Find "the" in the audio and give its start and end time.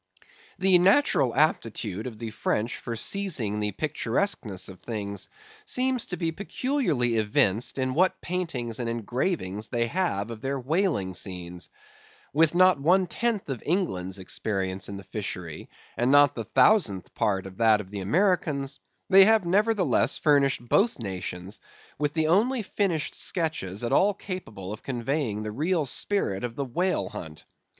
0.57-0.79, 2.17-2.31, 3.59-3.71, 14.97-15.03, 16.33-16.45, 17.91-17.99, 22.15-22.25, 25.43-25.51, 26.55-26.65